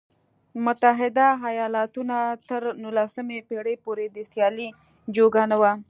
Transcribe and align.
متحده 0.65 1.27
ایالتونه 1.49 2.17
تر 2.49 2.61
نولسمې 2.83 3.39
پېړۍ 3.47 3.75
پورې 3.85 4.05
د 4.15 4.17
سیالۍ 4.31 4.69
جوګه 5.15 5.43
نه 5.51 5.57
و. 5.61 5.63